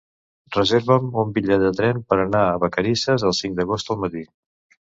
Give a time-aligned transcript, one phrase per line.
[0.55, 4.27] Reserva'm un bitllet de tren per anar a Vacarisses el cinc d'agost al matí.